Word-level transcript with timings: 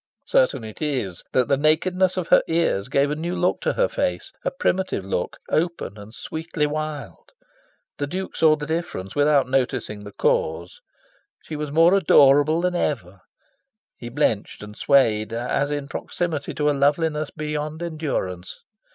Certain 0.25 0.63
it 0.63 0.81
is 0.81 1.23
that 1.31 1.47
the 1.47 1.55
nakedness 1.55 2.17
of 2.17 2.29
her 2.29 2.41
ears 2.47 2.87
gave 2.89 3.11
a 3.11 3.15
new 3.15 3.35
look 3.35 3.61
to 3.61 3.73
her 3.73 3.87
face 3.87 4.31
a 4.43 4.49
primitive 4.49 5.05
look, 5.05 5.37
open 5.51 5.95
and 5.95 6.11
sweetly 6.15 6.65
wild. 6.65 7.29
The 7.99 8.07
Duke 8.07 8.35
saw 8.35 8.55
the 8.55 8.65
difference, 8.65 9.13
without 9.15 9.47
noticing 9.47 10.03
the 10.03 10.11
cause. 10.11 10.79
She 11.43 11.55
was 11.55 11.71
more 11.71 11.93
adorable 11.93 12.61
than 12.61 12.75
ever. 12.75 13.19
He 13.95 14.09
blenched 14.09 14.63
and 14.63 14.75
swayed 14.75 15.31
as 15.33 15.69
in 15.69 15.87
proximity 15.87 16.55
to 16.55 16.71
a 16.71 16.71
loveliness 16.71 17.29
beyond 17.29 17.83
endurance. 17.83 18.61